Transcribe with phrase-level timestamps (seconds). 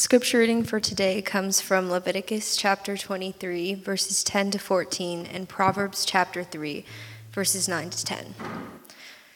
[0.00, 6.06] Scripture reading for today comes from Leviticus chapter 23, verses 10 to 14, and Proverbs
[6.06, 6.86] chapter 3,
[7.32, 8.34] verses 9 to 10.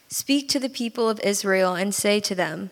[0.08, 2.70] Speak to the people of Israel and say to them,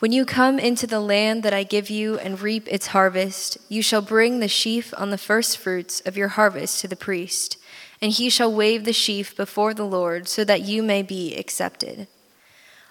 [0.00, 3.80] When you come into the land that I give you and reap its harvest, you
[3.80, 7.58] shall bring the sheaf on the first fruits of your harvest to the priest,
[8.02, 12.08] and he shall wave the sheaf before the Lord, so that you may be accepted.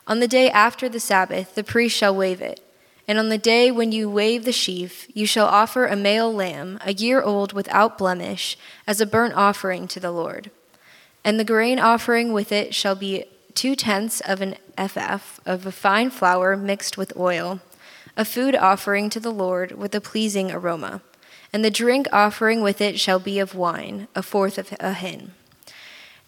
[0.07, 2.61] On the day after the Sabbath, the priest shall wave it.
[3.09, 6.77] And on the day when you wave the sheaf, you shall offer a male lamb,
[6.85, 8.55] a year old without blemish,
[8.85, 10.51] as a burnt offering to the Lord.
[11.23, 15.71] And the grain offering with it shall be two tenths of an ephah of a
[15.71, 17.61] fine flour mixed with oil,
[18.15, 21.01] a food offering to the Lord with a pleasing aroma.
[21.51, 25.31] And the drink offering with it shall be of wine, a fourth of a hin.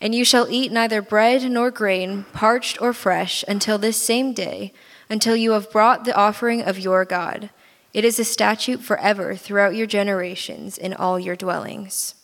[0.01, 4.73] And you shall eat neither bread nor grain, parched or fresh, until this same day
[5.11, 7.49] until you have brought the offering of your God.
[7.93, 12.15] It is a statute forever throughout your generations in all your dwellings.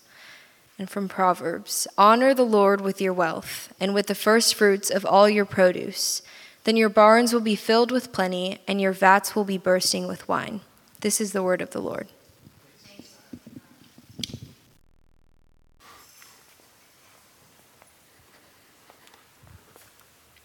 [0.80, 5.06] And from Proverbs Honor the Lord with your wealth, and with the first fruits of
[5.06, 6.22] all your produce.
[6.64, 10.26] Then your barns will be filled with plenty, and your vats will be bursting with
[10.30, 10.62] wine.
[11.02, 12.08] This is the word of the Lord.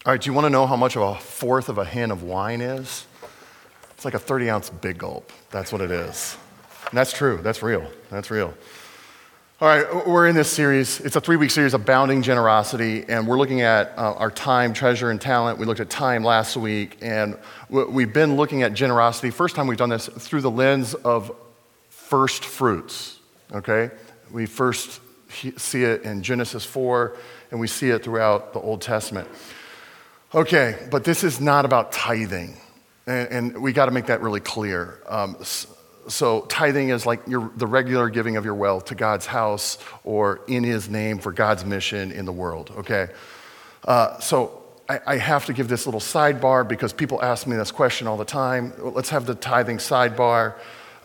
[0.05, 2.11] All right, do you want to know how much of a fourth of a hin
[2.11, 3.05] of wine is?
[3.91, 5.31] It's like a 30 ounce big gulp.
[5.49, 6.35] That's what it is.
[6.89, 7.39] And that's true.
[7.41, 7.89] That's real.
[8.09, 8.53] That's real.
[9.61, 10.99] All right, we're in this series.
[10.99, 15.09] It's a three week series, Abounding Generosity, and we're looking at uh, our time, treasure,
[15.09, 15.57] and talent.
[15.57, 17.37] We looked at time last week, and
[17.69, 19.29] we've been looking at generosity.
[19.29, 21.33] First time we've done this through the lens of
[21.87, 23.19] first fruits,
[23.53, 23.89] okay?
[24.33, 24.99] We first
[25.55, 27.15] see it in Genesis 4,
[27.51, 29.29] and we see it throughout the Old Testament.
[30.35, 32.57] Okay, but this is not about tithing.
[33.05, 34.99] And, and we got to make that really clear.
[35.07, 35.37] Um,
[36.07, 40.41] so, tithing is like your, the regular giving of your wealth to God's house or
[40.47, 43.09] in His name for God's mission in the world, okay?
[43.85, 47.71] Uh, so, I, I, have to give this little sidebar because people ask me this
[47.71, 48.73] question all the time.
[48.77, 50.55] Let's have the tithing sidebar.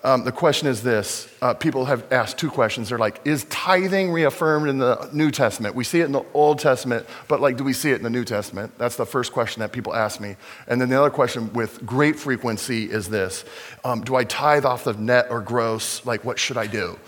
[0.09, 2.89] Um, the question is this uh, people have asked two questions.
[2.89, 5.75] They're like, is tithing reaffirmed in the New Testament?
[5.75, 8.09] We see it in the Old Testament, but like, do we see it in the
[8.09, 8.73] New Testament?
[8.79, 10.37] That's the first question that people ask me.
[10.67, 13.45] And then the other question with great frequency is this
[13.85, 16.07] um, Do I tithe off the net or gross?
[16.07, 16.99] Like, what should I do?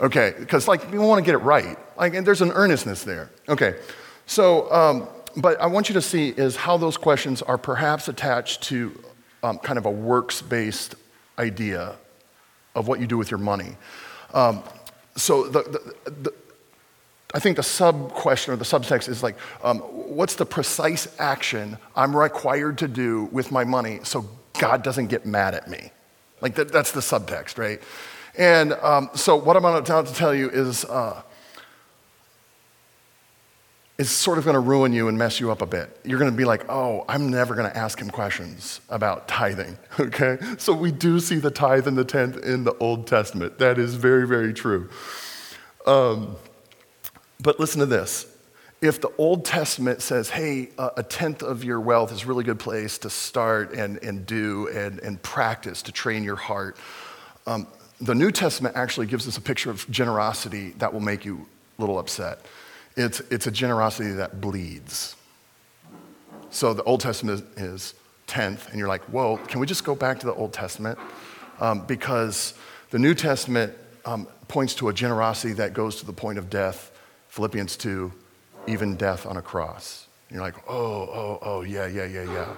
[0.00, 1.76] Okay, because like, we want to get it right.
[1.98, 3.28] Like, and there's an earnestness there.
[3.50, 3.76] Okay,
[4.24, 8.62] so, um, but I want you to see is how those questions are perhaps attached
[8.62, 8.98] to
[9.42, 10.94] um, kind of a works based
[11.38, 11.98] idea
[12.76, 13.76] of what you do with your money.
[14.32, 14.62] Um,
[15.16, 16.34] so the, the, the,
[17.34, 21.78] I think the sub question or the subtext is like, um, what's the precise action
[21.96, 24.28] I'm required to do with my money so
[24.58, 25.90] God doesn't get mad at me?
[26.40, 27.82] Like that, that's the subtext, right?
[28.38, 31.22] And um, so what I'm about to tell you is uh,
[33.98, 35.98] is sort of going to ruin you and mess you up a bit.
[36.04, 39.78] You're going to be like, oh, I'm never going to ask him questions about tithing,
[40.00, 40.38] okay?
[40.58, 43.58] So we do see the tithe and the tenth in the Old Testament.
[43.58, 44.90] That is very, very true.
[45.86, 46.36] Um,
[47.40, 48.26] but listen to this.
[48.82, 52.58] If the Old Testament says, hey, a tenth of your wealth is a really good
[52.58, 56.76] place to start and, and do and, and practice to train your heart,
[57.46, 57.66] um,
[58.02, 61.46] the New Testament actually gives us a picture of generosity that will make you
[61.78, 62.40] a little upset.
[62.96, 65.16] It's, it's a generosity that bleeds.
[66.50, 67.94] So the Old Testament is, is
[68.26, 70.98] tenth, and you're like, whoa, can we just go back to the Old Testament?
[71.60, 72.54] Um, because
[72.90, 73.74] the New Testament
[74.04, 76.92] um, points to a generosity that goes to the point of death.
[77.28, 78.12] Philippians 2,
[78.66, 80.06] even death on a cross.
[80.28, 82.56] And you're like, oh, oh, oh, yeah, yeah, yeah, yeah.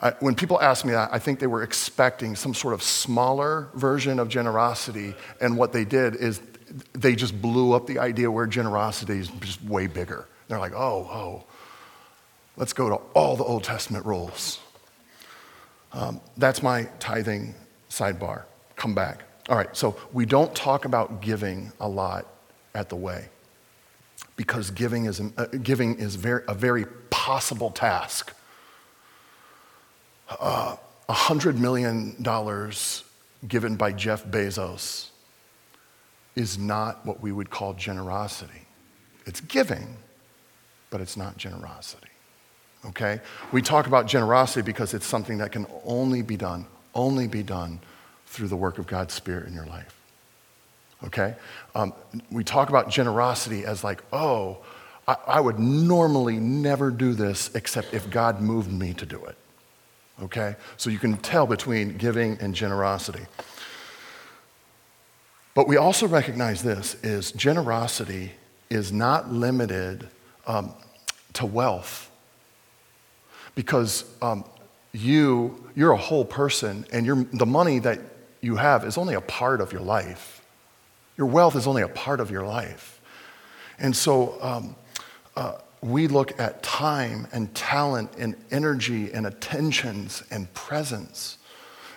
[0.00, 3.68] I, when people ask me that, I think they were expecting some sort of smaller
[3.74, 6.40] version of generosity, and what they did is
[6.92, 10.26] they just blew up the idea where generosity is just way bigger.
[10.48, 11.44] They're like, oh, oh,
[12.56, 14.60] let's go to all the Old Testament rules.
[15.92, 17.54] Um, that's my tithing
[17.88, 18.44] sidebar.
[18.76, 19.22] Come back.
[19.48, 22.26] All right, so we don't talk about giving a lot
[22.74, 23.28] at the way
[24.36, 28.32] because giving is, uh, giving is very, a very possible task.
[30.28, 30.76] Uh,
[31.08, 32.16] $100 million
[33.46, 35.10] given by Jeff Bezos
[36.36, 38.66] is not what we would call generosity.
[39.26, 39.96] It's giving,
[40.90, 42.08] but it's not generosity.
[42.86, 43.20] Okay?
[43.52, 47.80] We talk about generosity because it's something that can only be done, only be done
[48.26, 49.98] through the work of God's Spirit in your life.
[51.04, 51.34] Okay?
[51.74, 51.92] Um,
[52.30, 54.58] we talk about generosity as like, oh,
[55.06, 59.36] I, I would normally never do this except if God moved me to do it.
[60.22, 60.56] Okay?
[60.76, 63.26] So you can tell between giving and generosity.
[65.54, 68.32] But we also recognize this is generosity
[68.70, 70.08] is not limited
[70.46, 70.74] um,
[71.34, 72.10] to wealth.
[73.54, 74.44] Because um,
[74.92, 78.00] you you're a whole person and the money that
[78.40, 80.42] you have is only a part of your life.
[81.16, 83.00] Your wealth is only a part of your life.
[83.78, 84.76] And so um,
[85.36, 91.38] uh, we look at time and talent and energy and attentions and presence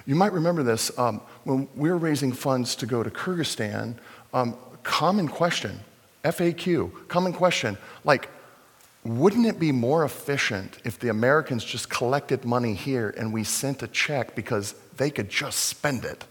[0.07, 3.95] you might remember this um, when we were raising funds to go to kyrgyzstan
[4.33, 5.79] um, common question
[6.23, 8.29] faq common question like
[9.07, 13.81] wouldn't it be more efficient if the Americans just collected money here and we sent
[13.81, 16.25] a check because they could just spend it,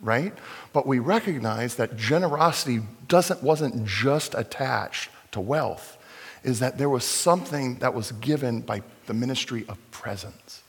[0.00, 0.34] right?
[0.72, 5.96] But we recognize that generosity doesn't, wasn't just attached to wealth,
[6.42, 10.62] is that there was something that was given by the ministry of presence.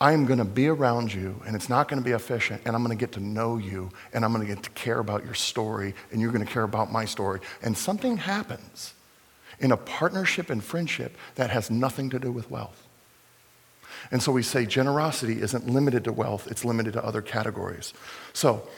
[0.00, 2.76] I am going to be around you, and it's not going to be efficient, and
[2.76, 5.24] I'm going to get to know you, and I'm going to get to care about
[5.24, 7.40] your story, and you're going to care about my story.
[7.62, 8.94] And something happens
[9.58, 12.86] in a partnership and friendship that has nothing to do with wealth.
[14.12, 17.92] And so we say generosity isn't limited to wealth, it's limited to other categories.
[18.32, 18.68] So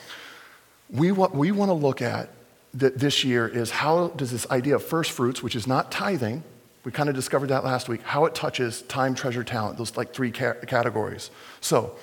[0.88, 2.30] we, what we want to look at
[2.78, 6.42] th- this year is how does this idea of first fruits, which is not tithing,
[6.84, 10.14] we kind of discovered that last week, how it touches time, treasure, talent, those like
[10.14, 11.30] three ca- categories.
[11.60, 11.96] So,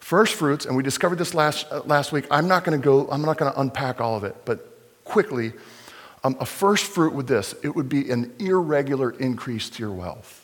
[0.00, 2.26] first fruits, and we discovered this last, uh, last week.
[2.30, 5.52] I'm not going to go, I'm not going to unpack all of it, but quickly,
[6.24, 10.38] um, a first fruit with this, it would be an irregular increase to your wealth.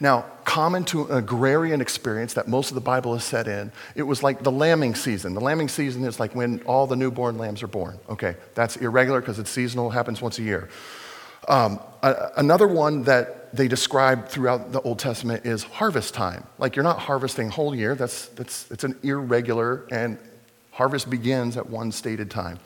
[0.00, 4.02] Now, common to an agrarian experience that most of the Bible is set in, it
[4.02, 5.34] was like the lambing season.
[5.34, 7.98] The lambing season is like when all the newborn lambs are born.
[8.08, 10.68] Okay, that's irregular because it's seasonal, happens once a year.
[11.46, 16.46] Um, a, another one that they describe throughout the Old Testament is harvest time.
[16.58, 20.18] Like you're not harvesting whole year, that's, that's, it's an irregular, and
[20.72, 22.58] harvest begins at one stated time.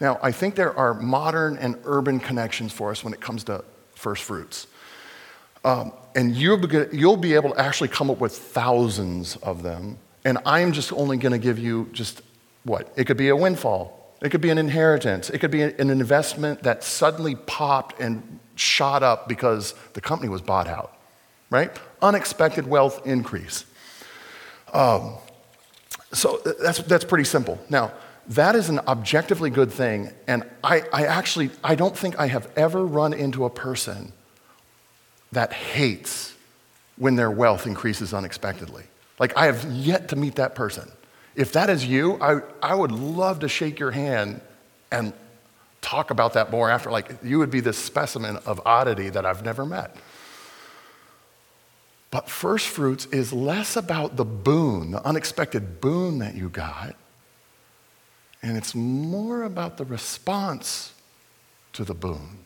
[0.00, 3.64] Now, I think there are modern and urban connections for us when it comes to
[3.94, 4.66] first fruits.
[5.64, 9.98] Um, and you'll be, you'll be able to actually come up with thousands of them.
[10.24, 12.22] And I'm just only going to give you just
[12.64, 12.92] what?
[12.96, 13.95] It could be a windfall.
[14.22, 15.28] It could be an inheritance.
[15.30, 20.40] It could be an investment that suddenly popped and shot up because the company was
[20.40, 20.96] bought out,
[21.50, 21.70] right?
[22.00, 23.64] Unexpected wealth increase.
[24.72, 25.14] Um,
[26.12, 27.58] so that's, that's pretty simple.
[27.68, 27.92] Now,
[28.28, 30.10] that is an objectively good thing.
[30.26, 34.12] And I, I actually, I don't think I have ever run into a person
[35.32, 36.34] that hates
[36.96, 38.84] when their wealth increases unexpectedly.
[39.18, 40.90] Like, I have yet to meet that person.
[41.36, 44.40] If that is you, I, I would love to shake your hand
[44.90, 45.12] and
[45.82, 46.90] talk about that more after.
[46.90, 49.94] Like, you would be this specimen of oddity that I've never met.
[52.10, 56.96] But first fruits is less about the boon, the unexpected boon that you got,
[58.42, 60.92] and it's more about the response
[61.74, 62.44] to the boon.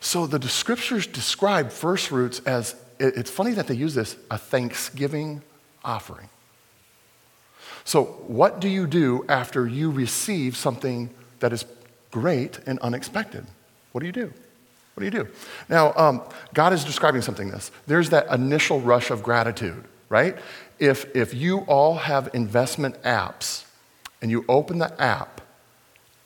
[0.00, 5.42] So the scriptures describe first fruits as it's funny that they use this a thanksgiving
[5.84, 6.28] offering.
[7.88, 11.08] So, what do you do after you receive something
[11.40, 11.64] that is
[12.10, 13.46] great and unexpected?
[13.92, 14.30] What do you do?
[14.92, 15.28] What do you do?
[15.70, 16.20] Now, um,
[16.52, 17.70] God is describing something this.
[17.86, 20.36] There's that initial rush of gratitude, right?
[20.78, 23.64] If, if you all have investment apps
[24.20, 25.40] and you open the app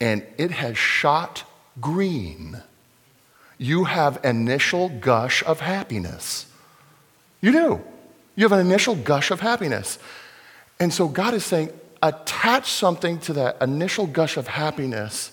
[0.01, 1.45] and it has shot
[1.81, 2.61] green,
[3.57, 6.47] you have initial gush of happiness.
[7.41, 7.81] You do.
[8.35, 10.01] You have an initial gush of happiness.
[10.83, 11.71] And so God is saying,
[12.03, 15.31] attach something to that initial gush of happiness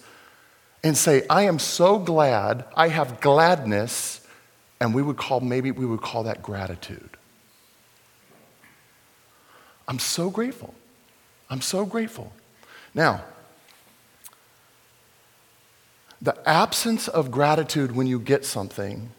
[0.84, 4.22] and say, I am so glad, I have gladness,
[4.79, 7.18] and we would call, maybe we would call that gratitude.
[9.88, 10.75] I'm so grateful.
[11.50, 12.32] I'm so grateful.
[12.94, 13.24] Now,
[16.22, 19.10] the absence of gratitude when you get something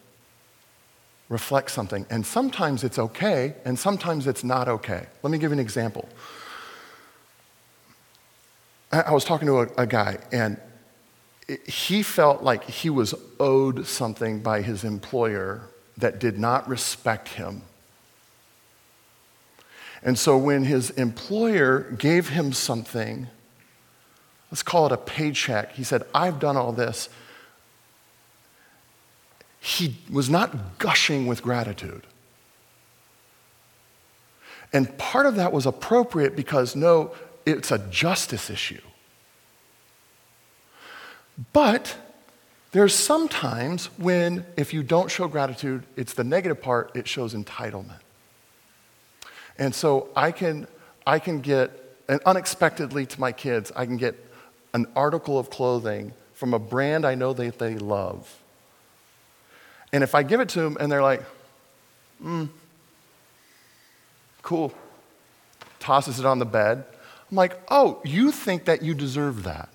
[1.31, 2.05] reflects something.
[2.11, 5.07] And sometimes it's okay, and sometimes it's not okay.
[5.23, 6.07] Let me give you an example.
[8.93, 10.61] I was talking to a, a guy, and
[11.67, 15.63] he felt like he was owed something by his employer
[15.97, 17.63] that did not respect him.
[20.03, 23.29] And so when his employer gave him something
[24.51, 25.73] let's call it a paycheck.
[25.73, 27.09] He said, I've done all this.
[29.61, 32.07] He was not gushing with gratitude.
[34.73, 37.13] And part of that was appropriate because, no,
[37.45, 38.81] it's a justice issue.
[41.53, 41.97] But
[42.73, 48.01] there's sometimes when, if you don't show gratitude, it's the negative part, it shows entitlement.
[49.59, 50.67] And so I can,
[51.07, 54.17] I can get and unexpectedly to my kids, I can get
[54.75, 58.43] an article of clothing from a brand I know that they love.
[59.93, 61.23] And if I give it to them and they're like,
[62.21, 62.47] hmm,
[64.43, 64.73] cool,
[65.79, 66.85] tosses it on the bed,
[67.31, 69.69] I'm like, oh, you think that you deserve that.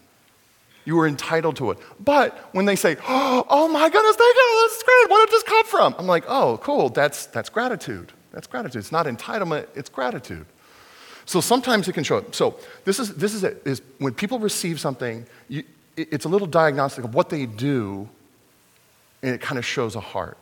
[0.86, 1.80] You were entitled to it.
[2.00, 5.66] But when they say, oh my goodness, thank you, that's great, where did this come
[5.66, 5.96] from?
[5.98, 8.14] I'm like, oh, cool, that's, that's gratitude.
[8.32, 8.80] That's gratitude.
[8.80, 10.46] It's not entitlement, it's gratitude.
[11.26, 12.36] So sometimes it can show up.
[12.36, 15.64] So this is, this is it, is when people receive something, you,
[15.98, 18.08] it's a little diagnostic of what they do,
[19.26, 20.38] and it kind of shows a heart.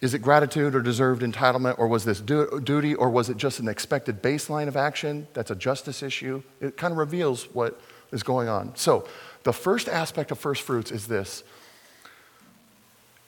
[0.00, 3.68] Is it gratitude or deserved entitlement, or was this duty, or was it just an
[3.68, 5.28] expected baseline of action?
[5.34, 6.42] That's a justice issue.
[6.60, 7.80] It kind of reveals what
[8.10, 8.74] is going on.
[8.74, 9.06] So,
[9.44, 11.44] the first aspect of first fruits is this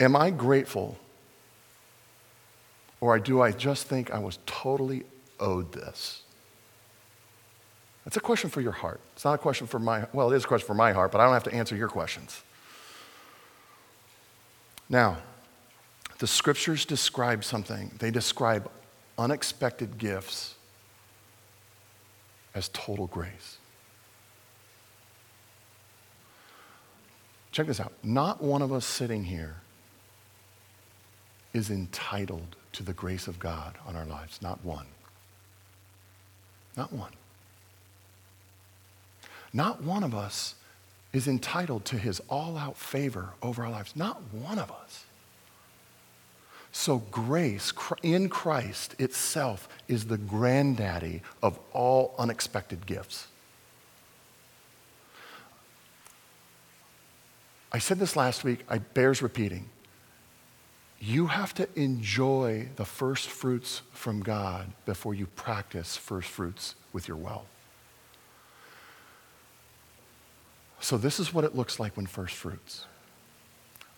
[0.00, 0.98] Am I grateful,
[3.00, 5.04] or do I just think I was totally
[5.38, 6.22] owed this?
[8.04, 9.00] That's a question for your heart.
[9.14, 11.20] It's not a question for my, well, it is a question for my heart, but
[11.20, 12.42] I don't have to answer your questions.
[14.90, 15.18] Now,
[16.18, 17.92] the scriptures describe something.
[18.00, 18.68] They describe
[19.16, 20.56] unexpected gifts
[22.54, 23.56] as total grace.
[27.52, 27.92] Check this out.
[28.02, 29.56] Not one of us sitting here
[31.52, 34.42] is entitled to the grace of God on our lives.
[34.42, 34.86] Not one.
[36.76, 37.12] Not one.
[39.52, 40.54] Not one of us
[41.12, 43.96] is entitled to his all out favor over our lives.
[43.96, 45.04] Not one of us.
[46.72, 53.26] So, grace in Christ itself is the granddaddy of all unexpected gifts.
[57.72, 59.68] I said this last week, I bears repeating.
[61.00, 67.08] You have to enjoy the first fruits from God before you practice first fruits with
[67.08, 67.46] your wealth.
[70.80, 72.86] So, this is what it looks like when first fruits.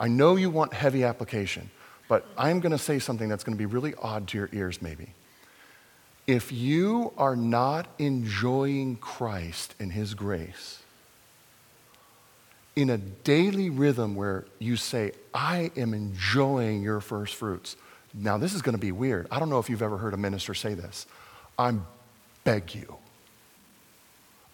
[0.00, 1.70] I know you want heavy application,
[2.08, 4.82] but I'm going to say something that's going to be really odd to your ears,
[4.82, 5.14] maybe.
[6.26, 10.82] If you are not enjoying Christ and His grace
[12.74, 17.76] in a daily rhythm where you say, I am enjoying your first fruits.
[18.14, 19.26] Now, this is going to be weird.
[19.30, 21.06] I don't know if you've ever heard a minister say this.
[21.58, 21.74] I
[22.44, 22.96] beg you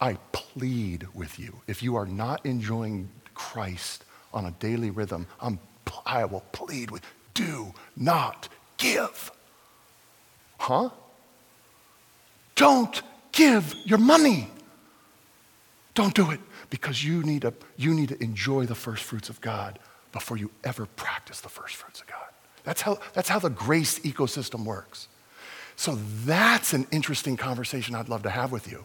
[0.00, 1.60] I plead with you.
[1.66, 5.58] If you are not enjoying Christ on a daily rhythm, I'm,
[6.06, 7.02] I will plead with
[7.34, 9.30] do not give.
[10.58, 10.90] Huh?
[12.54, 13.02] Don't
[13.32, 14.48] give your money.
[15.94, 16.40] Don't do it
[16.70, 19.78] because you need, to, you need to enjoy the first fruits of God
[20.12, 22.26] before you ever practice the first fruits of God.
[22.64, 25.08] That's how, that's how the grace ecosystem works.
[25.76, 28.84] So that's an interesting conversation I'd love to have with you.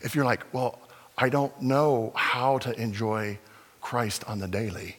[0.00, 0.78] If you're like, well,
[1.16, 3.38] I don't know how to enjoy
[3.80, 4.96] Christ on the daily,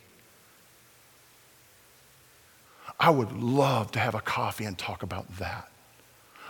[3.00, 5.70] I would love to have a coffee and talk about that.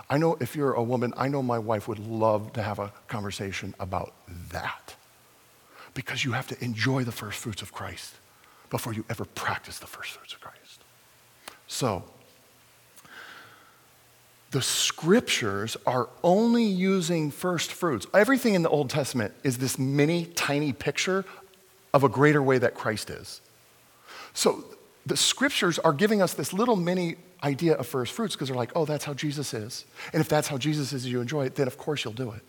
[0.09, 2.91] I know if you're a woman, I know my wife would love to have a
[3.07, 4.13] conversation about
[4.51, 4.95] that.
[5.93, 8.15] Because you have to enjoy the first fruits of Christ
[8.69, 10.81] before you ever practice the first fruits of Christ.
[11.67, 12.03] So,
[14.53, 18.05] the scriptures are only using first fruits.
[18.13, 21.25] Everything in the Old Testament is this mini, tiny picture
[21.91, 23.41] of a greater way that Christ is.
[24.35, 24.63] So
[25.07, 28.71] the scriptures are giving us this little mini idea of first fruits because they're like,
[28.75, 29.85] oh, that's how Jesus is.
[30.13, 32.43] And if that's how Jesus is, you enjoy it, then of course you'll do it.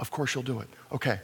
[0.00, 0.68] Of course you'll do it.
[0.90, 1.20] Okay.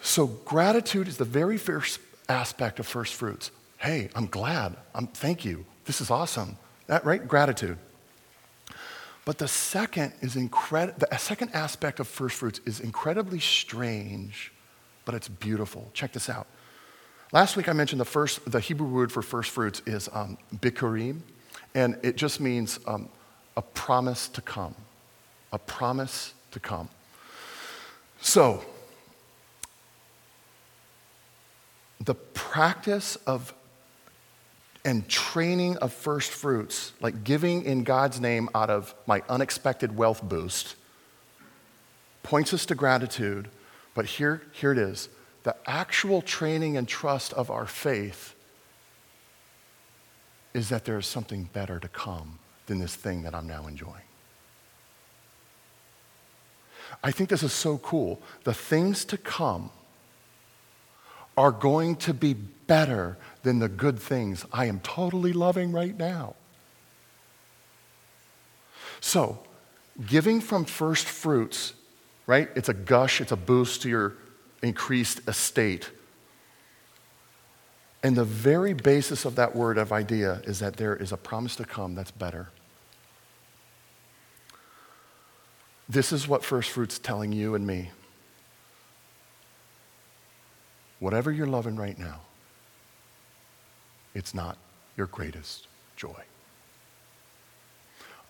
[0.00, 1.98] So gratitude is the very first
[2.28, 3.50] aspect of first fruits.
[3.78, 4.76] Hey, I'm glad.
[4.94, 5.66] I'm thank you.
[5.86, 6.56] This is awesome.
[6.86, 7.26] That right?
[7.26, 7.76] Gratitude.
[9.24, 10.98] But the second is incredible.
[10.98, 14.52] The second aspect of first fruits is incredibly strange,
[15.04, 15.90] but it's beautiful.
[15.92, 16.46] Check this out.
[17.32, 21.20] Last week I mentioned the first, the Hebrew word for first fruits is um, bikurim,
[21.74, 23.08] and it just means um,
[23.56, 24.74] a promise to come.
[25.52, 26.88] A promise to come.
[28.20, 28.64] So,
[32.00, 33.52] the practice of
[34.84, 40.22] and training of first fruits, like giving in God's name out of my unexpected wealth
[40.22, 40.76] boost,
[42.22, 43.48] points us to gratitude.
[43.94, 45.08] But here, here it is
[45.42, 48.34] the actual training and trust of our faith
[50.52, 53.94] is that there is something better to come than this thing that I'm now enjoying.
[57.02, 58.20] I think this is so cool.
[58.44, 59.70] The things to come
[61.36, 62.34] are going to be
[62.70, 66.36] better than the good things I am totally loving right now.
[69.00, 69.40] So,
[70.06, 71.74] giving from first fruits
[72.30, 72.48] right?
[72.54, 74.14] It's a gush, it's a boost to your
[74.62, 75.90] increased estate.
[78.04, 81.56] And the very basis of that word of idea is that there is a promise
[81.56, 82.48] to come that's better.
[85.88, 87.90] This is what first fruits telling you and me.
[91.00, 92.20] Whatever you're loving right now,
[94.14, 94.58] it's not
[94.96, 96.22] your greatest joy.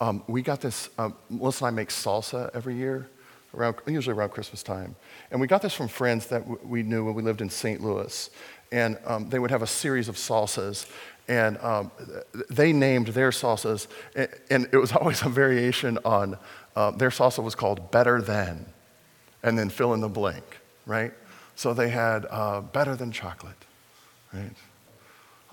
[0.00, 3.08] Um, we got this, um, Melissa and I make salsa every year,
[3.54, 4.96] around, usually around Christmas time.
[5.30, 7.82] And we got this from friends that w- we knew when we lived in St.
[7.82, 8.30] Louis.
[8.72, 10.86] And um, they would have a series of salsas.
[11.28, 11.90] And um,
[12.48, 16.38] they named their salsas, and, and, it was always a variation on
[16.74, 18.66] uh, their salsa was called Better Than,
[19.42, 20.44] and then fill in the blank,
[20.86, 21.12] right?
[21.54, 23.64] So they had uh, Better Than Chocolate,
[24.32, 24.50] right?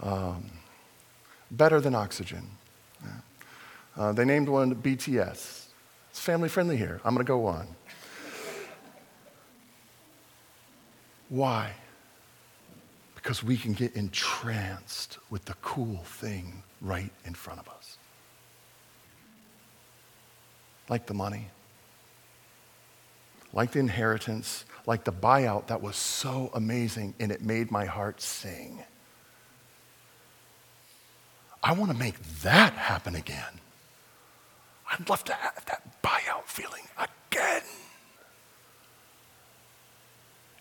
[0.02, 0.46] Um,
[1.52, 2.48] better Than Oxygen.
[3.04, 3.10] Yeah.
[3.96, 5.66] Uh, they named one BTS.
[6.10, 7.02] It's family friendly here.
[7.04, 7.68] I'm going to go on.
[11.30, 11.74] Why?
[13.16, 17.98] Because we can get entranced with the cool thing right in front of us.
[20.90, 21.48] Like the money,
[23.52, 28.22] like the inheritance, like the buyout that was so amazing and it made my heart
[28.22, 28.84] sing.
[31.64, 33.60] I want to make that happen again.
[34.92, 37.64] I'd love to have that buyout feeling again.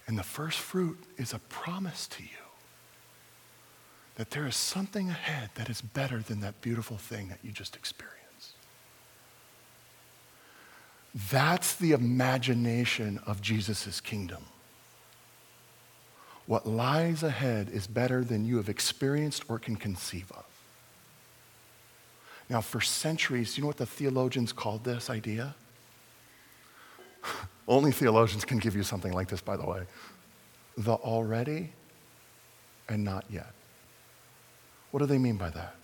[0.07, 2.29] And the first fruit is a promise to you
[4.17, 7.77] that there is something ahead that is better than that beautiful thing that you just
[7.77, 8.17] experienced.
[11.31, 14.45] That's the imagination of Jesus' kingdom.
[16.47, 20.46] What lies ahead is better than you have experienced or can conceive of.
[22.49, 25.55] Now, for centuries, you know what the theologians called this idea?
[27.69, 29.83] Only theologians can give you something like this, by the way.
[30.79, 31.73] The already
[32.89, 33.53] and not yet.
[34.91, 35.75] What do they mean by that?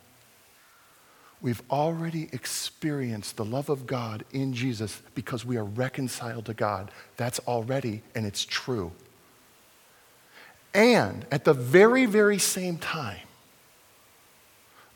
[1.41, 6.93] We've already experienced the love of God in Jesus because we are reconciled to God.
[7.17, 8.93] That's already, and it's true.
[10.73, 13.27] And at the very, very same time,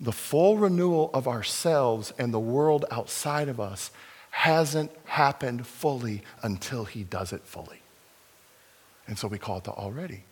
[0.00, 3.90] the full renewal of ourselves and the world outside of us
[4.30, 7.80] hasn't happened fully until he does it fully.
[9.06, 10.24] And so we call it the already,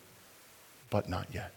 [0.89, 1.51] but not yet.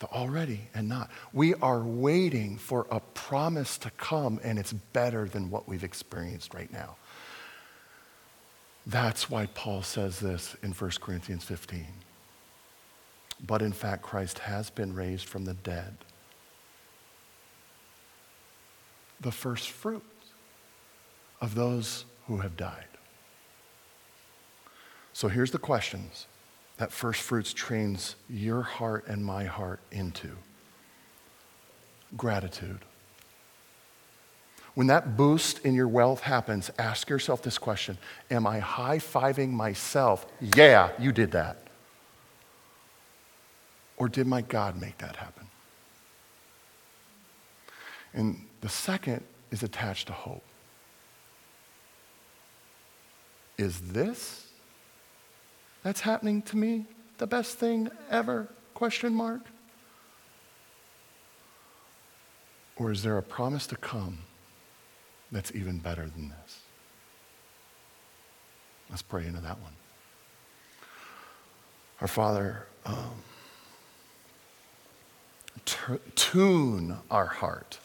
[0.00, 1.10] The already and not.
[1.32, 6.52] We are waiting for a promise to come, and it's better than what we've experienced
[6.52, 6.96] right now.
[8.86, 11.86] That's why Paul says this in 1 Corinthians 15.
[13.46, 15.96] But in fact, Christ has been raised from the dead
[19.24, 20.04] the first fruit
[21.40, 22.84] of those who have died.
[25.14, 26.26] So here's the questions
[26.76, 30.36] that first fruits trains your heart and my heart into
[32.16, 32.80] gratitude.
[34.74, 37.96] When that boost in your wealth happens, ask yourself this question
[38.30, 40.26] Am I high fiving myself?
[40.40, 41.58] Yeah, you did that.
[43.96, 45.46] Or did my God make that happen?
[48.12, 50.42] And the second is attached to hope.
[53.58, 54.46] Is this
[55.82, 56.86] that's happening to me
[57.18, 58.48] the best thing ever?
[58.72, 59.42] Question mark.
[62.76, 64.20] Or is there a promise to come
[65.30, 66.60] that's even better than this?
[68.88, 69.74] Let's pray into that one.
[72.00, 73.22] Our Father, um,
[75.66, 77.78] t- tune our heart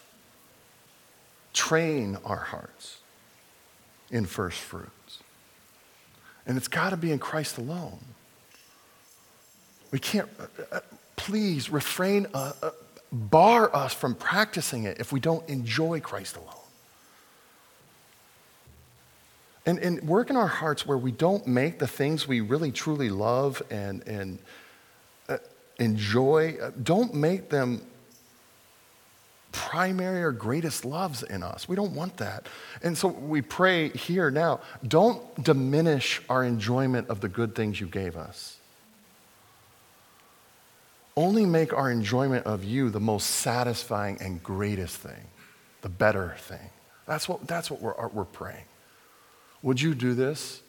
[1.59, 2.99] train our hearts
[4.09, 5.19] in first fruits.
[6.45, 7.99] And it's got to be in Christ alone.
[9.91, 10.79] We can't, uh, uh,
[11.17, 12.69] please refrain, uh, uh,
[13.11, 16.53] bar us from practicing it if we don't enjoy Christ alone.
[19.65, 23.09] And, and work in our hearts where we don't make the things we really truly
[23.09, 24.39] love and, and
[25.27, 25.37] uh,
[25.77, 27.81] enjoy, uh, don't make them
[29.51, 31.67] primary or greatest loves in us.
[31.67, 32.47] We don't want that.
[32.83, 37.87] And so we pray here now don't diminish our enjoyment of the good things you
[37.87, 38.57] gave us.
[41.15, 45.27] Only make our enjoyment of you the most satisfying and greatest thing,
[45.81, 46.69] the better thing.
[47.05, 48.63] That's what, that's what we're, we're praying.
[49.61, 50.61] Would you do this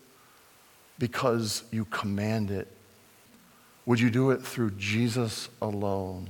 [0.99, 2.67] because you command it?
[3.87, 6.29] Would you do it through Jesus alone?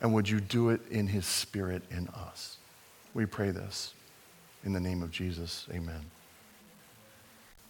[0.00, 2.58] And would you do it in his spirit in us?
[3.14, 3.94] We pray this
[4.64, 5.66] in the name of Jesus.
[5.72, 6.04] Amen.